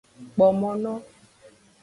Kpo 0.33 0.47
mo 0.59 0.69
no. 0.81 0.93